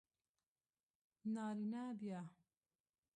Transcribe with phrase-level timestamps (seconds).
[1.33, 2.21] نارینه بیا